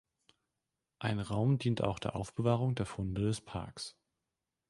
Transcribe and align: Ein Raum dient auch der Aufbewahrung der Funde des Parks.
Ein 0.97 1.19
Raum 1.19 1.59
dient 1.59 1.83
auch 1.83 1.99
der 1.99 2.15
Aufbewahrung 2.15 2.73
der 2.73 2.87
Funde 2.87 3.21
des 3.21 3.39
Parks. 3.39 3.95